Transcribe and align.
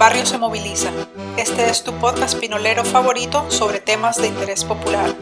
barrio 0.00 0.24
se 0.24 0.38
moviliza. 0.38 0.90
Este 1.36 1.68
es 1.68 1.84
tu 1.84 1.92
podcast 1.92 2.40
pinolero 2.40 2.86
favorito 2.86 3.44
sobre 3.50 3.80
temas 3.80 4.16
de 4.16 4.28
interés 4.28 4.64
popular. 4.64 5.14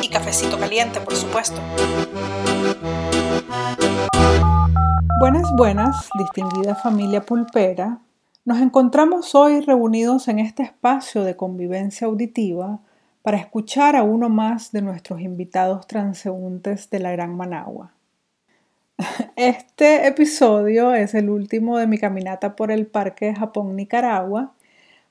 Y 0.00 0.08
cafecito 0.08 0.58
caliente, 0.58 0.98
por 1.02 1.14
supuesto. 1.14 1.60
Buenas, 5.20 5.52
buenas, 5.54 6.08
distinguida 6.16 6.74
familia 6.74 7.20
pulpera. 7.20 7.98
Nos 8.46 8.62
encontramos 8.62 9.34
hoy 9.34 9.60
reunidos 9.60 10.26
en 10.28 10.38
este 10.38 10.62
espacio 10.62 11.22
de 11.22 11.36
convivencia 11.36 12.06
auditiva 12.06 12.80
para 13.20 13.36
escuchar 13.36 13.94
a 13.94 14.04
uno 14.04 14.30
más 14.30 14.72
de 14.72 14.80
nuestros 14.80 15.20
invitados 15.20 15.86
transeúntes 15.86 16.88
de 16.88 16.98
la 16.98 17.12
Gran 17.12 17.36
Managua. 17.36 17.93
Este 19.36 20.06
episodio 20.06 20.94
es 20.94 21.14
el 21.14 21.28
último 21.28 21.78
de 21.78 21.88
mi 21.88 21.98
caminata 21.98 22.54
por 22.54 22.70
el 22.70 22.86
Parque 22.86 23.34
Japón-Nicaragua. 23.34 24.52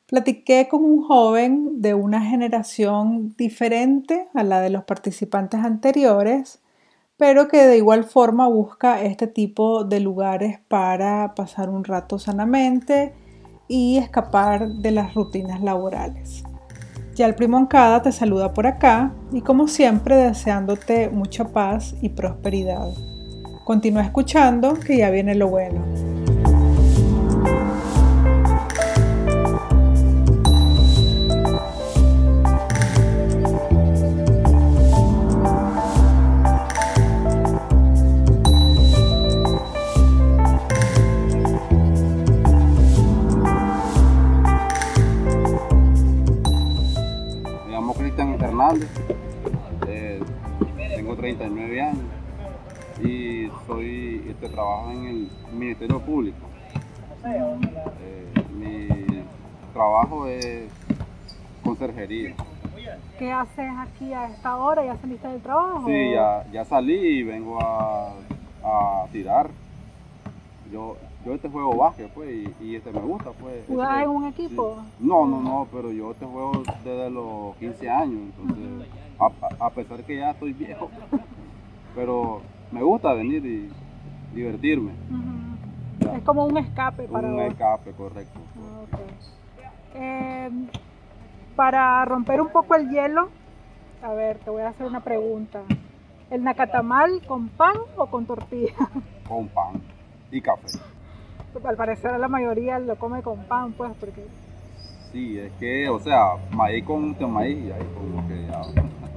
Platiqué 0.07 0.67
con 0.69 0.85
un 0.85 1.03
joven 1.03 1.81
de 1.81 1.93
una 1.93 2.21
generación 2.21 3.35
diferente 3.37 4.27
a 4.33 4.43
la 4.43 4.61
de 4.61 4.69
los 4.69 4.85
participantes 4.85 5.59
anteriores, 5.59 6.61
pero 7.17 7.47
que 7.47 7.65
de 7.65 7.77
igual 7.77 8.05
forma 8.05 8.47
busca 8.47 9.01
este 9.01 9.27
tipo 9.27 9.83
de 9.83 9.99
lugares 9.99 10.59
para 10.67 11.33
pasar 11.35 11.69
un 11.69 11.83
rato 11.83 12.17
sanamente 12.17 13.13
y 13.67 13.97
escapar 13.97 14.67
de 14.67 14.91
las 14.91 15.13
rutinas 15.13 15.61
laborales. 15.61 16.43
Ya 17.15 17.25
el 17.25 17.35
Primoncada 17.35 18.01
te 18.01 18.11
saluda 18.11 18.53
por 18.53 18.67
acá 18.67 19.13
y 19.31 19.41
como 19.41 19.67
siempre 19.67 20.15
deseándote 20.15 21.09
mucha 21.09 21.49
paz 21.49 21.95
y 22.01 22.09
prosperidad. 22.09 23.12
Continúa 23.63 24.01
escuchando 24.01 24.77
que 24.77 24.97
ya 24.97 25.09
viene 25.09 25.35
lo 25.35 25.47
bueno. 25.47 25.79
Me 47.65 47.71
llamo 47.71 47.93
Cristian 47.93 48.33
Hernández, 48.41 48.89
eh, 49.87 50.21
tengo 50.97 51.15
39 51.15 51.81
años 51.81 52.22
soy, 53.67 54.23
este, 54.29 54.49
trabajo 54.49 54.91
en 54.91 55.05
el 55.05 55.29
Ministerio 55.53 55.99
Público. 55.99 56.47
Eh, 57.25 58.33
mi 58.55 58.87
trabajo 59.73 60.27
es 60.27 60.69
conserjería. 61.63 62.35
¿Qué 63.17 63.31
haces 63.31 63.71
aquí 63.79 64.11
a 64.13 64.25
esta 64.27 64.57
hora? 64.57 64.83
¿Ya 64.85 64.97
saliste 64.97 65.27
del 65.27 65.41
trabajo? 65.41 65.83
Sí, 65.87 66.11
ya, 66.11 66.45
ya 66.51 66.65
salí 66.65 66.93
y 67.19 67.23
vengo 67.23 67.59
a, 67.61 68.09
a 68.63 69.05
tirar. 69.11 69.49
Yo, 70.71 70.97
yo 71.25 71.33
este 71.33 71.47
juego 71.49 71.75
básquet 71.77 72.11
pues 72.13 72.29
y, 72.29 72.53
y 72.65 72.75
este 72.75 72.91
me 72.91 72.99
gusta 72.99 73.31
pues. 73.31 73.65
¿Jugás 73.67 73.91
Este, 73.91 74.03
en 74.03 74.09
un 74.09 74.25
equipo? 74.25 74.77
sí. 74.81 74.93
No, 74.99 75.25
no, 75.25 75.39
no, 75.41 75.67
pero 75.71 75.91
yo 75.91 76.11
este 76.11 76.25
juego 76.25 76.63
desde 76.83 77.09
los 77.09 77.55
15 77.57 77.89
años, 77.89 78.19
entonces 78.37 78.89
a, 79.19 79.65
a 79.65 79.69
pesar 79.69 80.03
que 80.03 80.17
ya 80.17 80.31
estoy 80.31 80.51
viejo, 80.53 80.89
pero 81.95 82.41
me 82.73 82.81
gusta 82.83 83.13
venir 83.13 83.45
y 83.45 83.69
divertirme. 84.35 84.91
Es 86.15 86.23
como 86.23 86.45
un 86.45 86.57
escape 86.57 87.03
para 87.03 87.27
Un 87.27 87.35
vos. 87.35 87.43
escape, 87.45 87.91
correcto. 87.91 88.39
Ah, 88.57 88.81
ok. 88.83 88.99
Eh, 89.95 90.49
para 91.55 92.03
romper 92.05 92.41
un 92.41 92.49
poco 92.49 92.75
el 92.75 92.89
hielo, 92.89 93.29
a 94.01 94.11
ver, 94.13 94.37
te 94.39 94.49
voy 94.49 94.63
a 94.63 94.69
hacer 94.69 94.87
una 94.87 95.01
pregunta. 95.01 95.61
¿El 96.29 96.43
nacatamal 96.43 97.21
con 97.27 97.49
pan 97.49 97.75
o 97.95 98.07
con 98.07 98.25
tortilla? 98.25 98.73
Con 99.27 99.47
pan 99.49 99.81
y 100.31 100.41
café. 100.41 100.67
Al 101.63 101.77
parecer 101.77 102.19
la 102.19 102.27
mayoría 102.27 102.77
lo 102.79 102.95
come 102.97 103.21
con 103.21 103.43
pan, 103.45 103.71
pues, 103.73 103.91
porque... 103.99 104.25
Sí, 105.11 105.37
es 105.39 105.51
que, 105.53 105.87
o 105.87 105.99
sea, 105.99 106.33
maíz 106.51 106.83
con 106.83 107.15
maíz 107.31 107.57
y 107.65 107.71
ahí 107.71 107.87
como 107.95 108.27
que 108.27 108.45
ya. 108.47 108.61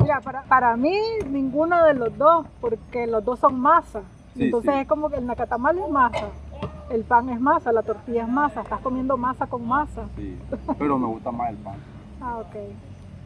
Mira, 0.06 0.20
para, 0.20 0.42
para 0.44 0.76
mí 0.76 0.96
ninguno 1.28 1.84
de 1.84 1.94
los 1.94 2.16
dos, 2.16 2.46
porque 2.60 3.08
los 3.08 3.24
dos 3.24 3.40
son 3.40 3.58
masa. 3.58 4.02
Sí, 4.36 4.44
Entonces 4.44 4.72
sí. 4.74 4.80
es 4.82 4.86
como 4.86 5.10
que 5.10 5.16
el 5.16 5.26
nacatamal 5.26 5.76
es 5.78 5.88
masa, 5.90 6.28
el 6.90 7.02
pan 7.02 7.28
es 7.30 7.40
masa, 7.40 7.72
la 7.72 7.82
tortilla 7.82 8.22
es 8.22 8.28
masa, 8.28 8.60
estás 8.62 8.80
comiendo 8.82 9.16
masa 9.16 9.46
con 9.48 9.66
masa. 9.66 10.04
Sí, 10.16 10.38
pero 10.78 10.96
me 10.98 11.06
gusta 11.06 11.32
más 11.32 11.50
el 11.50 11.56
pan 11.56 11.74
Ah, 12.20 12.38
ok. 12.38 12.54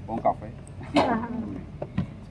con 0.07 0.19
café. 0.21 0.51
Ajá. 0.97 1.29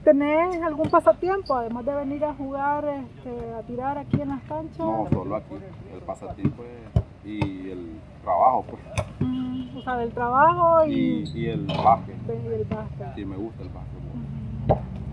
¿Tenés 0.02 0.60
algún 0.62 0.88
pasatiempo, 0.90 1.54
además 1.54 1.84
de 1.84 1.94
venir 1.94 2.24
a 2.24 2.34
jugar, 2.34 2.84
este, 2.86 3.52
a 3.54 3.62
tirar 3.62 3.98
aquí 3.98 4.20
en 4.20 4.30
las 4.30 4.42
canchas? 4.44 4.78
No, 4.78 5.06
solo 5.12 5.36
aquí. 5.36 5.54
El 5.94 6.00
pasatiempo 6.00 6.62
es- 6.64 7.02
y 7.24 7.70
el 7.70 8.00
trabajo, 8.24 8.64
pues. 8.68 8.82
Mm, 9.20 9.76
o 9.76 9.82
sea, 9.82 9.96
del 9.98 10.10
trabajo 10.12 10.86
y, 10.86 10.92
Y, 10.92 11.32
y 11.34 11.46
el 11.50 11.66
básquet. 11.66 12.16
y 12.26 12.30
el 12.54 12.64
básquet. 12.64 13.14
Sí, 13.14 13.24
me 13.26 13.36
gusta 13.36 13.62
el 13.62 13.68
básquet. 13.68 13.99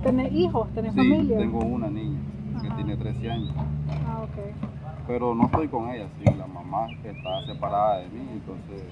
¿Tenés 0.08 0.32
hijos? 0.32 0.70
¿Tenés 0.74 0.94
Sí, 0.94 0.98
familia? 1.00 1.38
tengo 1.38 1.60
una 1.60 1.90
niña 1.90 2.18
que 2.62 2.68
Ajá. 2.68 2.76
tiene 2.78 2.96
13 2.96 3.30
años. 3.30 3.54
Ah, 4.08 4.22
ok. 4.24 4.56
Pero 5.06 5.36
no 5.36 5.46
estoy 5.48 5.68
con 5.68 5.90
ella, 5.90 6.08
sí. 6.18 6.34
La 6.38 6.48
mamá 6.48 6.88
está 7.04 7.46
separada 7.46 7.98
de 8.00 8.08
mí, 8.08 8.26
entonces 8.32 8.84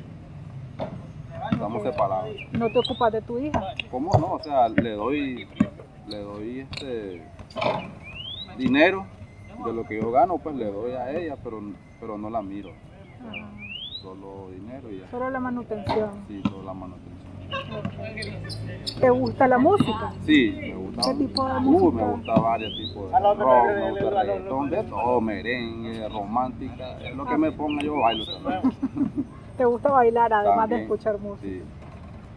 estamos 1.51 1.83
separados. 1.83 2.35
¿No 2.51 2.69
te 2.69 2.79
ocupas 2.79 3.13
de 3.13 3.21
tu 3.21 3.39
hija? 3.39 3.61
¿Cómo 3.89 4.11
no? 4.19 4.33
O 4.33 4.43
sea, 4.43 4.67
le 4.67 4.91
doy, 4.91 5.47
le 6.09 6.17
doy 6.19 6.59
este 6.59 7.23
dinero 8.57 9.05
de 9.65 9.71
lo 9.71 9.85
que 9.85 10.01
yo 10.01 10.11
gano, 10.11 10.37
pues 10.37 10.53
le 10.57 10.65
doy 10.65 10.91
a 10.91 11.11
ella, 11.11 11.37
pero, 11.41 11.61
pero 12.01 12.17
no 12.17 12.29
la 12.29 12.41
miro. 12.41 12.71
Ajá. 13.25 13.51
Solo 14.01 14.49
dinero 14.51 14.91
y 14.91 14.99
ya. 14.99 15.09
Solo 15.11 15.29
la 15.29 15.39
manutención. 15.39 16.09
Sí, 16.27 16.41
solo 16.43 16.63
la 16.63 16.73
manutención. 16.73 17.15
¿Te 18.99 19.09
gusta 19.09 19.47
la 19.47 19.57
música? 19.57 20.13
Sí, 20.25 20.55
me 20.59 20.75
gusta. 20.75 21.01
¿Qué 21.11 21.17
tipo 21.25 21.45
de 21.45 21.53
Uh, 21.57 21.59
música? 21.61 22.05
me 22.05 22.11
gusta 22.13 22.33
varios 22.35 22.73
tipos 22.77 23.11
de 23.11 23.19
rock, 23.19 23.67
me 23.67 23.91
gusta 23.91 24.09
reggaetón, 24.23 24.69
de 24.69 24.83
todo, 24.83 25.21
merengue, 25.21 26.09
romántica, 26.09 26.97
es 27.01 27.15
lo 27.15 27.25
que 27.25 27.37
me 27.37 27.51
ponga 27.51 27.83
yo 27.83 27.95
bailo 27.99 28.25
también. 28.25 28.61
¿Te 29.57 29.65
gusta 29.65 29.89
bailar 29.89 30.33
además 30.33 30.69
de 30.69 30.81
escuchar 30.83 31.17
música? 31.19 31.41
Sí, 31.47 31.61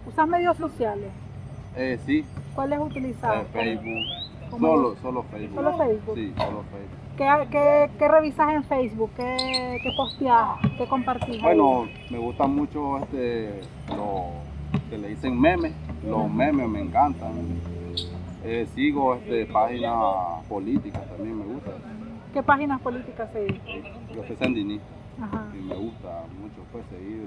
¿Usas 0.08 0.28
medios 0.28 0.56
sociales? 0.56 1.10
eh, 1.76 1.98
sí 2.06 2.24
¿Cuáles 2.54 2.80
utilizas? 2.80 3.36
eh, 3.42 3.46
Facebook, 3.52 4.50
¿Cómo? 4.50 4.66
solo, 4.66 4.96
solo 5.02 5.22
Facebook. 5.24 5.54
¿Solo 5.54 5.76
Facebook? 5.78 6.14
Sí, 6.16 6.32
solo 6.36 6.62
Facebook. 6.72 6.98
¿Qué, 7.16 7.48
qué, 7.50 7.90
qué 7.98 8.08
revisas 8.08 8.52
en 8.54 8.64
Facebook? 8.64 9.10
¿Qué, 9.16 9.78
qué 9.82 9.90
posteas? 9.96 10.48
¿Qué 10.76 10.86
compartís? 10.88 11.34
ahí? 11.36 11.40
Bueno, 11.42 11.86
me 12.10 12.18
gusta 12.18 12.46
mucho 12.46 12.98
este, 12.98 13.60
lo 13.88 14.30
que 14.90 14.98
le 14.98 15.08
dicen 15.08 15.38
memes, 15.40 15.72
los 16.04 16.30
memes 16.30 16.68
me 16.68 16.80
encantan. 16.80 17.32
Eh, 18.44 18.66
sigo 18.74 19.14
este, 19.16 19.46
páginas 19.46 19.94
políticas 20.48 21.06
también 21.08 21.38
me 21.38 21.44
gusta. 21.44 21.70
¿Qué 22.32 22.42
páginas 22.42 22.80
políticas 22.80 23.28
seguís? 23.32 23.60
Yo 24.14 24.22
soy 24.26 24.36
sandinista 24.36 24.86
y 25.58 25.62
me 25.62 25.74
gusta 25.74 26.22
mucho 26.40 26.62
pues 26.70 26.84
seguir, 26.90 27.26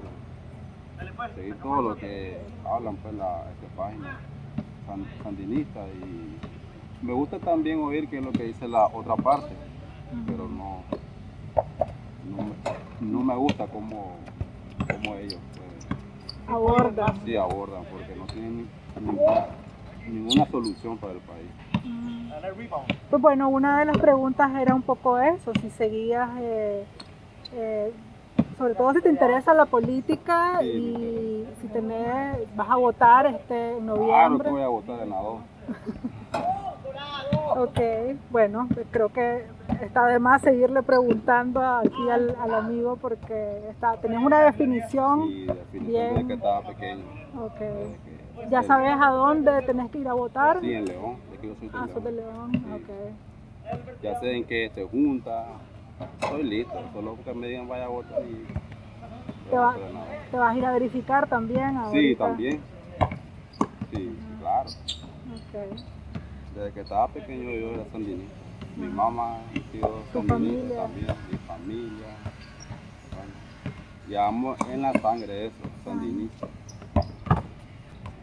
seguir 1.34 1.54
todo 1.56 1.82
lo 1.82 1.96
que 1.96 2.38
hablan 2.64 2.96
pues 2.96 3.14
la 3.14 3.44
este, 3.52 3.66
página 3.76 4.18
san- 4.86 5.04
sandinista 5.22 5.80
y 5.86 7.04
me 7.04 7.12
gusta 7.12 7.38
también 7.38 7.80
oír 7.80 8.08
qué 8.08 8.18
es 8.18 8.24
lo 8.24 8.32
que 8.32 8.44
dice 8.44 8.66
la 8.68 8.86
otra 8.86 9.16
parte, 9.16 9.52
pero 10.26 10.48
no, 10.48 10.82
no, 12.30 12.42
me, 12.44 13.10
no 13.10 13.20
me 13.24 13.34
gusta 13.36 13.66
cómo, 13.66 14.16
cómo 14.90 15.16
ellos 15.16 15.38
pues, 16.46 16.56
Aborda. 16.56 17.14
sí 17.24 17.36
abordan 17.36 17.84
porque 17.90 18.14
no 18.16 18.24
tienen 18.26 18.68
ninguna, 19.00 19.46
ninguna 20.08 20.46
solución 20.50 20.98
para 20.98 21.12
el 21.14 21.18
país. 21.20 21.48
Pues 23.10 23.22
bueno, 23.22 23.48
una 23.48 23.80
de 23.80 23.84
las 23.86 23.98
preguntas 23.98 24.50
era 24.60 24.74
un 24.74 24.82
poco 24.82 25.18
eso, 25.18 25.52
si 25.60 25.70
seguías, 25.70 26.28
eh, 26.40 26.84
eh, 27.54 27.92
sobre 28.58 28.74
todo 28.74 28.92
si 28.94 29.00
te 29.02 29.10
interesa 29.10 29.52
la 29.54 29.66
política 29.66 30.58
Sí, 30.60 30.66
y 30.66 31.46
si 31.60 31.68
tenés, 31.68 32.38
vas 32.56 32.70
a 32.70 32.76
votar 32.76 33.26
este 33.26 33.72
en 33.76 33.84
Claro 33.84 33.96
que 33.96 34.00
noviembre. 34.00 34.50
voy 34.50 34.62
a 34.62 34.68
votar 34.68 35.00
en 35.00 35.10
la 35.10 35.16
dos. 35.20 35.40
Ok, 37.56 37.80
bueno, 38.30 38.68
pues 38.72 38.86
creo 38.90 39.08
que 39.12 39.44
está 39.82 40.06
de 40.06 40.18
más 40.18 40.42
seguirle 40.42 40.82
preguntando 40.82 41.60
aquí 41.64 42.08
al, 42.10 42.34
al 42.40 42.54
amigo 42.54 42.96
porque 42.96 43.62
está, 43.70 43.96
tenés 43.98 44.18
una 44.24 44.40
definición. 44.44 45.28
Sí, 45.28 45.46
definitivamente 45.46 45.90
Bien. 45.90 46.14
desde 46.14 46.26
que 46.26 46.34
estaba 46.34 46.62
pequeño. 46.62 47.04
Ok. 47.40 47.58
desde 47.60 47.96
que- 48.04 48.48
¿Ya 48.50 48.62
sabes 48.62 48.94
a 49.00 49.10
dónde 49.10 49.62
tenés 49.62 49.90
que 49.90 49.98
ir 49.98 50.08
a 50.08 50.14
votar? 50.14 50.60
Sí, 50.60 50.72
en 50.72 50.86
León, 50.86 51.16
de 51.30 51.38
que 51.38 51.46
yo 51.48 51.54
soy 51.56 51.68
de 51.68 51.78
Ah, 51.78 51.86
León. 51.86 52.04
de 52.04 52.12
León, 52.12 52.50
Sí. 52.52 52.64
ok. 52.74 54.02
Ya 54.02 54.20
sé 54.20 54.36
en 54.36 54.44
qué 54.44 54.70
se 54.74 54.84
junta. 54.88 55.44
Estoy 56.20 56.42
listo, 56.42 56.74
solo 56.92 57.16
que 57.24 57.32
me 57.34 57.46
digan 57.46 57.68
vaya 57.68 57.84
a 57.84 57.88
votar 57.88 58.22
y 58.22 58.46
¿Te, 59.50 59.56
va- 59.58 59.76
te 60.30 60.36
vas 60.36 60.54
a 60.54 60.58
ir 60.58 60.64
a 60.64 60.72
verificar 60.72 61.28
también? 61.28 61.70
Sí, 61.70 61.76
ahorita? 62.16 62.24
también. 62.26 62.60
Sí, 63.92 64.18
claro. 64.40 64.68
Ok. 64.68 65.78
Desde 66.54 66.72
que 66.72 66.80
estaba 66.80 67.08
pequeño 67.08 67.50
yo 67.50 67.74
era 67.74 67.84
sandinista. 67.90 68.34
Mi 68.76 68.86
mamá 68.88 69.36
ha 69.36 69.72
sido 69.72 70.02
sandinista 70.12 70.82
también, 70.82 71.06
mi 71.30 71.38
familia. 71.46 72.06
Bueno, 73.10 73.32
llevamos 74.08 74.58
en 74.70 74.82
la 74.82 74.92
sangre 75.00 75.46
eso, 75.46 75.54
sandinista. 75.84 76.46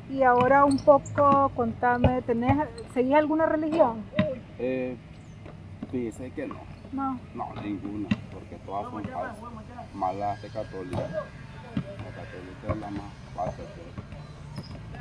Y 0.09 0.23
ahora 0.23 0.65
un 0.65 0.77
poco, 0.77 1.51
contame, 1.55 2.21
¿tenés, 2.23 2.67
¿seguís 2.93 3.13
alguna 3.15 3.45
religión? 3.45 4.03
Eh, 4.57 4.95
fíjese 5.91 6.31
que 6.31 6.47
no, 6.47 6.55
No. 6.91 7.19
no, 7.35 7.61
ninguna, 7.61 8.09
porque 8.33 8.55
todas 8.65 8.91
son 8.91 9.03
falsas. 9.03 9.37
Más 9.93 10.41
de 10.41 10.49
católica. 10.49 10.99
La 11.01 12.11
católica 12.11 12.73
es 12.73 12.77
la 12.77 12.89
más 12.89 13.13
falsa. 13.35 13.63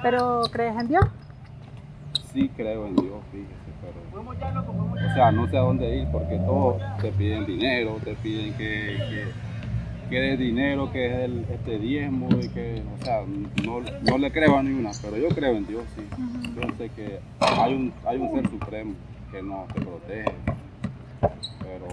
¿Pero 0.03 0.43
crees 0.53 0.77
en 0.77 0.89
Dios? 0.89 1.05
Sí 2.39 2.49
creo 2.57 2.87
en 2.87 2.95
Dios, 2.95 3.21
fíjese, 3.33 3.51
pero... 3.81 4.23
O 5.11 5.15
sea, 5.15 5.33
no 5.33 5.49
sé 5.49 5.57
a 5.57 5.61
dónde 5.63 5.97
ir 5.97 6.07
porque 6.13 6.37
todos 6.37 6.81
te 7.03 7.11
piden 7.11 7.45
dinero, 7.47 7.97
te 8.05 8.15
piden 8.15 8.53
que, 8.55 8.97
que, 9.11 10.09
que 10.09 10.21
des 10.21 10.39
dinero, 10.39 10.93
que 10.93 11.07
es 11.07 11.13
el 11.25 11.45
este 11.51 11.81
diezmo 11.81 12.29
y 12.41 12.49
que, 12.51 12.81
o 12.95 13.05
sea, 13.05 13.23
no, 13.65 13.81
no 13.81 14.19
le 14.19 14.31
creo 14.31 14.57
a 14.57 14.63
ninguna, 14.63 14.93
pero 15.03 15.17
yo 15.17 15.31
creo 15.31 15.57
en 15.57 15.67
Dios, 15.67 15.83
sí. 15.97 16.03
Yo 16.55 16.63
sé 16.77 16.91
que 16.91 17.19
hay 17.41 17.75
un, 17.75 17.93
hay 18.07 18.19
un 18.19 18.31
ser 18.31 18.49
supremo 18.51 18.95
que 19.33 19.43
nos 19.43 19.67
te 19.75 19.81
protege, 19.81 20.33
pero, 21.21 21.89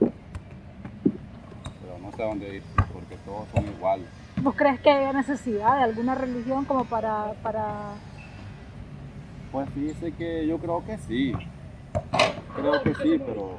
pero 0.00 1.98
no 2.02 2.10
sé 2.16 2.22
a 2.24 2.26
dónde 2.26 2.56
ir 2.56 2.62
porque 2.92 3.14
todos 3.24 3.46
son 3.54 3.64
iguales. 3.64 4.08
¿Vos 4.42 4.56
crees 4.56 4.80
que 4.80 4.90
haya 4.90 5.12
necesidad 5.12 5.76
de 5.76 5.84
alguna 5.84 6.16
religión 6.16 6.64
como 6.64 6.84
para, 6.84 7.34
para... 7.44 7.92
Pues 9.52 9.68
fíjese 9.70 10.12
que 10.12 10.46
yo 10.46 10.58
creo 10.58 10.84
que 10.84 10.98
sí. 10.98 11.32
Creo 12.56 12.82
que 12.82 12.94
sí, 12.94 13.18
pero 13.24 13.52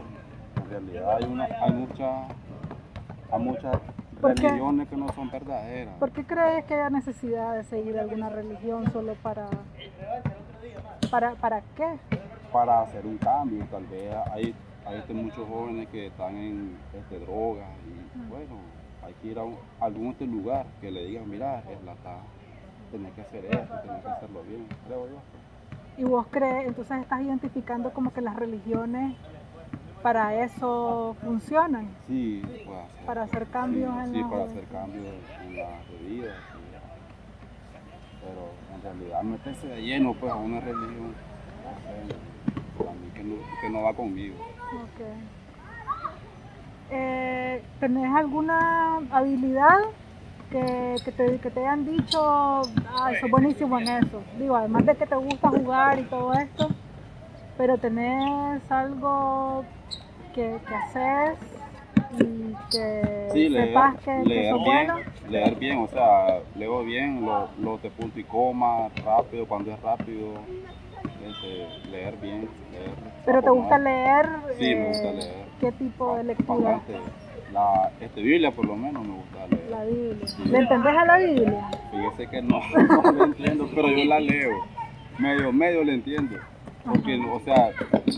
en 0.63 0.69
realidad 0.69 1.17
hay, 1.17 1.23
una, 1.23 1.45
hay, 1.45 1.71
mucha- 1.71 2.27
hay 3.31 3.39
muchas 3.39 3.77
religiones 4.21 4.87
que 4.87 4.97
no 4.97 5.11
son 5.13 5.31
verdaderas. 5.31 5.95
¿Por 5.99 6.11
qué 6.11 6.23
crees 6.25 6.65
que 6.65 6.75
haya 6.75 6.89
necesidad 6.89 7.55
de 7.55 7.63
seguir 7.63 7.97
alguna 7.97 8.29
religión 8.29 8.91
solo 8.91 9.15
para... 9.15 9.47
¿Para, 11.09 11.31
para 11.35 11.61
qué? 11.75 11.97
Para 12.53 12.81
hacer 12.81 13.05
un 13.05 13.17
cambio, 13.17 13.65
tal 13.71 13.85
vez 13.87 14.13
hay, 14.31 14.53
hay 14.85 14.97
este, 14.99 15.13
muchos 15.13 15.47
jóvenes 15.47 15.87
que 15.89 16.07
están 16.07 16.35
en 16.35 16.77
este, 16.93 17.19
drogas 17.19 17.67
y 17.87 18.29
bueno, 18.29 18.57
hay 19.03 19.13
que 19.21 19.29
ir 19.29 19.39
a, 19.39 19.43
un- 19.43 19.57
a 19.79 19.85
algún 19.85 20.07
este 20.11 20.27
lugar 20.27 20.65
que 20.81 20.91
le 20.91 21.05
digan, 21.05 21.27
mira, 21.27 21.59
es 21.69 21.83
la 21.83 21.93
está, 21.93 22.17
tenés 22.91 23.11
que 23.13 23.21
hacer 23.21 23.45
esto, 23.45 23.73
tenés 23.81 24.03
que 24.03 24.09
hacerlo 24.09 24.43
bien, 24.43 24.67
creo 24.87 25.07
yo. 25.07 25.17
Y 25.99 26.03
vos 26.05 26.25
crees, 26.31 26.65
entonces 26.67 26.97
estás 27.01 27.21
identificando 27.21 27.91
como 27.91 28.13
que 28.13 28.21
las 28.21 28.35
religiones 28.35 29.15
para 30.01 30.33
eso 30.45 31.15
funcionan, 31.21 31.89
Sí, 32.07 32.41
puede 32.65 32.79
hacer. 32.79 33.05
para 33.05 33.23
hacer 33.23 33.47
cambios 33.47 33.91
sí, 33.93 33.99
en 33.99 34.13
sí, 34.13 34.21
la 34.21 34.29
para 34.29 34.43
hacer 34.45 34.63
cambios 34.65 35.05
en 35.43 35.57
la 35.57 35.67
vida. 36.07 36.33
sí. 36.51 36.59
Pero 38.21 38.75
en 38.75 38.81
realidad 38.81 39.23
meterse 39.23 39.67
de 39.67 39.81
lleno 39.81 40.13
pues 40.13 40.31
a 40.31 40.35
una 40.35 40.61
religión, 40.61 41.13
para 42.77 42.91
mí 42.91 43.09
que 43.13 43.23
no, 43.23 43.35
que 43.61 43.69
no 43.69 43.81
va 43.83 43.93
conmigo. 43.93 44.35
Ok. 44.35 45.05
Eh, 46.91 47.61
¿Tenés 47.81 48.15
alguna 48.15 48.97
habilidad 49.11 49.77
que, 50.51 50.95
que 51.05 51.11
te, 51.11 51.37
que 51.39 51.49
te 51.51 51.59
hayan 51.61 51.85
dicho, 51.85 52.19
ah, 52.21 53.11
sos 53.19 53.29
buenísimo 53.29 53.79
en 53.79 53.87
eso? 53.87 54.21
Digo, 54.37 54.55
además 54.55 54.85
de 54.85 54.95
que 54.95 55.05
te 55.05 55.15
gusta 55.15 55.49
jugar 55.49 55.99
y 55.99 56.03
todo 56.03 56.33
esto, 56.33 56.69
pero 57.57 57.77
tenés 57.77 58.61
algo 58.71 59.63
que, 60.33 60.59
que 60.67 60.75
haces 60.75 61.37
y 62.19 62.55
que 62.71 63.27
Sí, 63.33 63.49
sepas 63.49 63.95
que, 63.97 64.05
que 64.05 64.25
leer 64.25 64.53
bien, 64.55 64.65
bueno. 64.65 64.95
leer 65.29 65.55
bien, 65.55 65.77
o 65.79 65.87
sea, 65.87 66.39
leo 66.55 66.83
bien, 66.83 67.23
lo, 67.25 67.47
lo 67.61 67.77
de 67.77 67.91
punto 67.91 68.19
y 68.19 68.23
coma, 68.23 68.89
rápido, 69.05 69.45
cuando 69.47 69.71
es 69.71 69.79
rápido, 69.81 70.33
este, 71.23 71.89
leer 71.91 72.15
bien, 72.17 72.49
leer. 72.71 72.89
Pero 73.25 73.41
te 73.43 73.49
gusta 73.51 73.77
leer, 73.77 74.27
Sí, 74.57 74.73
me 74.75 74.81
eh, 74.81 74.87
gusta 74.89 75.11
leer. 75.11 75.45
¿qué 75.59 75.71
tipo 75.73 76.15
de 76.15 76.23
lectura? 76.23 76.71
Bastante. 76.71 77.28
La 77.51 77.91
este, 77.99 78.21
Biblia 78.21 78.51
por 78.51 78.65
lo 78.65 78.75
menos 78.75 79.05
me 79.05 79.15
gusta 79.15 79.47
leer. 79.49 79.69
La 79.69 79.83
Biblia. 79.83 80.27
Sí. 80.27 80.43
¿Le 80.45 80.57
entendés 80.59 80.95
a 80.95 81.05
la 81.05 81.17
Biblia? 81.17 81.69
Fíjese 81.91 82.27
que 82.29 82.41
no, 82.41 82.61
no 83.03 83.11
la 83.11 83.23
entiendo, 83.25 83.69
pero 83.73 83.87
yo 83.89 84.05
la 84.05 84.19
leo. 84.19 84.51
Medio, 85.17 85.51
medio 85.51 85.83
le 85.83 85.93
entiendo. 85.95 86.37
Porque, 86.85 87.19
o 87.19 87.39
sea, 87.41 87.71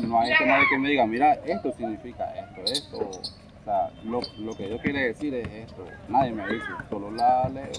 no 0.05 0.19
hay 0.19 0.31
que 0.37 0.45
nadie 0.45 0.65
que 0.69 0.77
me 0.77 0.89
diga, 0.89 1.05
mira, 1.07 1.33
esto 1.45 1.71
significa 1.73 2.25
esto, 2.35 2.61
esto. 2.71 2.97
O 2.99 3.63
sea, 3.63 3.89
lo, 4.03 4.21
lo 4.39 4.55
que 4.55 4.69
yo 4.69 4.77
quiero 4.79 4.99
decir 4.99 5.33
es 5.33 5.47
esto. 5.47 5.85
Nadie 6.09 6.31
me 6.31 6.47
dice, 6.47 6.65
solo 6.89 7.11
la 7.11 7.49
leo 7.49 7.71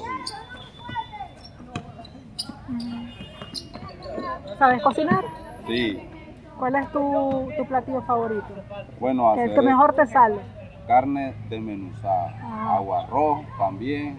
¿Sabes 4.59 4.83
cocinar? 4.83 5.25
sí. 5.67 6.09
¿Cuál 6.59 6.77
es 6.77 6.93
tu, 6.93 7.49
tu 7.57 7.67
platillo 7.67 8.03
favorito? 8.03 8.47
Bueno, 9.01 9.35
Que 9.35 9.43
el 9.43 9.51
hacer 9.51 9.61
que 9.61 9.67
mejor 9.67 9.95
te 9.95 10.07
sale. 10.07 10.37
Carne 10.87 11.35
desmenuzada, 11.49 12.35
Ah. 12.43 12.77
agua 12.77 13.03
arroz 13.05 13.41
también, 13.59 14.19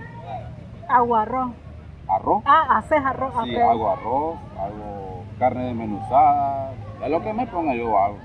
Agua, 0.90 1.22
arroz. 1.24 1.52
arroz. 2.08 2.44
Ah, 2.46 2.78
haces 2.78 3.04
arroz. 3.06 3.34
Sí, 3.44 3.56
ok. 3.56 3.62
hago 3.62 3.90
arroz, 3.90 4.38
hago 4.60 5.24
carne 5.40 5.64
desmenuzada, 5.66 6.72
es 7.04 7.10
lo 7.10 7.22
que 7.22 7.34
me 7.34 7.48
ponga 7.48 7.76
yo 7.76 7.98
hago. 7.98 8.18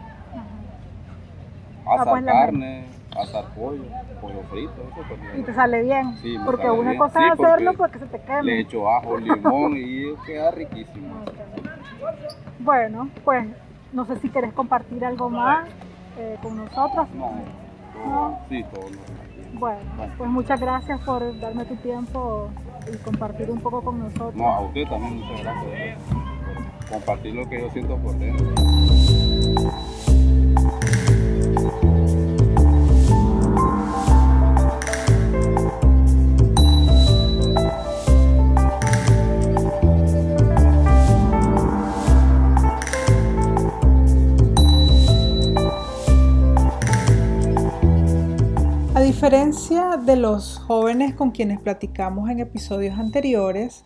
Ah, 1.87 1.95
Asar 1.95 2.09
pues 2.11 2.23
la- 2.25 2.33
carne, 2.33 2.85
asar 3.19 3.45
pollo, 3.55 3.85
pollo 4.21 4.43
frito, 4.51 4.73
eso 4.93 5.03
pues, 5.09 5.21
Y 5.39 5.43
te 5.43 5.55
sale 5.55 5.83
bien. 5.83 6.17
Sí, 6.19 6.37
me 6.39 6.45
porque 6.45 6.67
sale 6.67 6.79
una 6.79 6.91
bien. 6.91 6.99
cosa 7.01 7.19
Sí, 7.19 7.25
es 7.27 7.33
hacerlo 7.33 7.73
porque 7.79 7.99
porque 7.99 7.99
se 7.99 8.07
te 8.19 8.21
quema. 8.27 8.43
Le 8.43 8.61
echo 8.61 8.91
ajo, 8.91 9.17
limón 9.17 9.73
y 9.77 10.15
queda 10.27 10.51
riquísimo. 10.51 11.15
Bueno, 12.61 13.09
pues 13.25 13.47
no 13.93 14.05
sé 14.05 14.17
si 14.19 14.29
quieres 14.29 14.53
compartir 14.53 15.03
algo 15.05 15.31
más 15.31 15.67
eh, 16.19 16.37
con 16.43 16.57
nosotros. 16.57 17.09
No, 17.15 17.31
sí, 18.49 18.65
todo. 18.73 18.89
lo- 18.89 19.59
Bueno, 19.59 19.81
pues 20.17 20.31
muchas 20.31 20.61
gracias 20.61 21.01
por 21.01 21.39
darme 21.41 21.65
tu 21.65 21.77
tiempo 21.77 22.49
y 22.93 22.97
compartir 22.99 23.51
un 23.51 23.61
poco 23.61 23.83
con 23.83 23.99
nosotros. 23.99 24.35
No, 24.35 24.47
a 24.49 24.61
usted 24.61 24.87
también 24.89 25.19
muchas 25.21 25.43
gracias 25.43 25.99
por 26.81 26.89
compartir 26.91 27.35
lo 27.35 27.49
que 27.49 27.61
yo 27.61 27.71
siento 27.71 27.97
por 27.99 28.15
dentro. 28.19 28.47
Diferencia 49.19 49.97
de 49.97 50.15
los 50.15 50.61
jóvenes 50.61 51.13
con 51.13 51.33
quienes 51.33 51.61
platicamos 51.61 52.31
en 52.31 52.39
episodios 52.39 53.01
anteriores, 53.01 53.85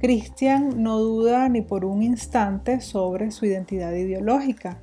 Christian 0.00 0.82
no 0.82 0.98
duda 0.98 1.48
ni 1.48 1.60
por 1.60 1.84
un 1.84 2.02
instante 2.02 2.80
sobre 2.80 3.30
su 3.30 3.46
identidad 3.46 3.92
ideológica. 3.92 4.82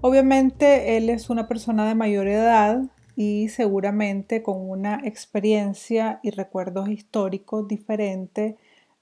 Obviamente 0.00 0.96
él 0.96 1.10
es 1.10 1.30
una 1.30 1.48
persona 1.48 1.84
de 1.88 1.96
mayor 1.96 2.28
edad 2.28 2.84
y 3.16 3.48
seguramente 3.48 4.44
con 4.44 4.70
una 4.70 5.00
experiencia 5.02 6.20
y 6.22 6.30
recuerdos 6.30 6.88
históricos 6.88 7.66
diferentes 7.66 8.54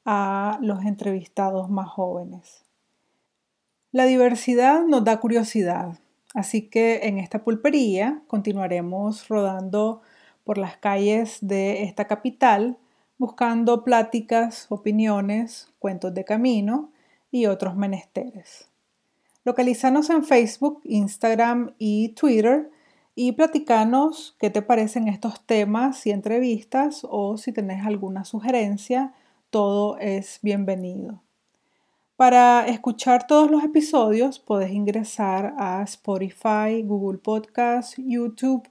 a 0.06 0.58
los 0.62 0.82
entrevistados 0.86 1.68
más 1.68 1.90
jóvenes. 1.90 2.64
La 3.90 4.06
diversidad 4.06 4.86
nos 4.86 5.04
da 5.04 5.20
curiosidad, 5.20 5.98
así 6.32 6.70
que 6.70 7.00
en 7.02 7.18
esta 7.18 7.44
pulpería 7.44 8.22
continuaremos 8.28 9.28
rodando 9.28 10.00
por 10.44 10.58
las 10.58 10.76
calles 10.76 11.38
de 11.40 11.82
esta 11.84 12.06
capital 12.06 12.78
buscando 13.18 13.84
pláticas, 13.84 14.66
opiniones, 14.68 15.72
cuentos 15.78 16.12
de 16.12 16.25
camino 16.25 16.90
y 17.30 17.46
otros 17.46 17.76
menesteres. 17.76 18.68
Localizanos 19.44 20.11
en 20.11 20.25
Facebook, 20.25 20.80
Instagram 20.84 21.75
y 21.78 22.11
Twitter 22.11 22.70
y 23.14 23.32
platicanos 23.32 24.37
qué 24.38 24.50
te 24.50 24.62
parecen 24.62 25.08
estos 25.08 25.44
temas 25.46 26.06
y 26.06 26.11
entrevistas 26.11 27.06
o 27.08 27.37
si 27.37 27.52
tenés 27.52 27.87
alguna 27.87 28.25
sugerencia, 28.25 29.12
todo 29.50 29.99
es 29.99 30.38
bienvenido. 30.42 31.22
Para 32.16 32.66
escuchar 32.66 33.26
todos 33.26 33.50
los 33.50 33.64
episodios 33.64 34.38
puedes 34.38 34.70
ingresar 34.70 35.54
a 35.58 35.82
Spotify, 35.82 36.82
Google 36.84 37.18
Podcast, 37.18 37.99
YouTube 37.99 38.68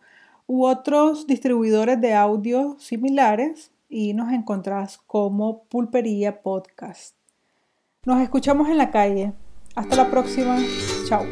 u 0.52 0.66
otros 0.66 1.28
distribuidores 1.28 2.02
de 2.02 2.14
audio 2.14 2.76
similares 2.78 3.72
y 3.88 4.14
nos 4.14 4.34
encontrás 4.34 4.98
como 4.98 5.64
Pulpería 5.64 6.42
Podcast. 6.42 7.16
Nos 8.06 8.20
escuchamos 8.20 8.68
en 8.68 8.78
la 8.78 8.92
calle. 8.92 9.32
Hasta 9.76 9.96
la 9.96 10.12
próxima. 10.12 10.58
Chao. 11.08 11.24